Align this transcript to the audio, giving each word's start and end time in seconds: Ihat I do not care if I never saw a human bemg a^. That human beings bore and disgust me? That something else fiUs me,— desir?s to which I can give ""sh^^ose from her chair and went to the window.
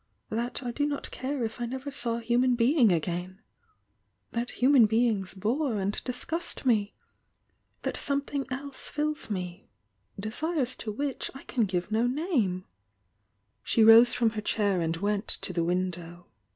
Ihat 0.31 0.63
I 0.63 0.71
do 0.71 0.87
not 0.87 1.11
care 1.11 1.43
if 1.43 1.61
I 1.61 1.67
never 1.67 1.91
saw 1.91 2.15
a 2.17 2.21
human 2.21 2.57
bemg 2.57 2.87
a^. 3.01 3.37
That 4.31 4.49
human 4.49 4.87
beings 4.87 5.35
bore 5.35 5.75
and 5.79 6.03
disgust 6.03 6.65
me? 6.65 6.95
That 7.83 7.97
something 7.97 8.51
else 8.51 8.89
fiUs 8.89 9.29
me,— 9.29 9.69
desir?s 10.19 10.75
to 10.77 10.91
which 10.91 11.29
I 11.35 11.43
can 11.43 11.65
give 11.65 11.89
""sh^^ose 11.91 14.15
from 14.15 14.31
her 14.31 14.41
chair 14.41 14.81
and 14.81 14.97
went 14.97 15.27
to 15.27 15.53
the 15.53 15.63
window. 15.63 16.25